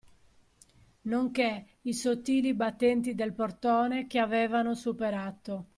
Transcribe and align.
Nonché 1.03 1.67
i 1.81 1.93
sottili 1.93 2.55
battenti 2.55 3.13
del 3.13 3.33
portone 3.33 4.07
che 4.07 4.17
avevano 4.17 4.73
superato. 4.73 5.67